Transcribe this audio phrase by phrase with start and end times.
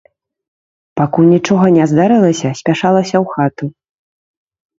[0.99, 3.65] Пакуль нічога не здарылася, спяшалася ў хату.